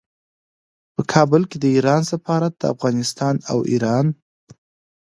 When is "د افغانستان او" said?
2.57-3.57